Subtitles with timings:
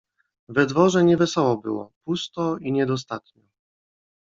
[0.49, 2.57] "We dworze nie wesoło było, pusto...
[2.57, 3.43] i niedostatnio..."